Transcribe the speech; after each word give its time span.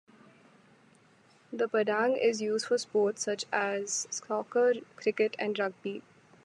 The 1.53 1.67
Padang 1.67 2.15
is 2.17 2.41
used 2.41 2.65
for 2.65 2.79
sports 2.79 3.21
such 3.21 3.45
as 3.53 4.07
soccer, 4.09 4.73
cricket 4.95 5.35
and 5.37 5.59
rugby. 5.59 6.01